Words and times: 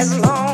as 0.00 0.18
long 0.20 0.45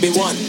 baby, 0.00 0.16
one. 0.16 0.47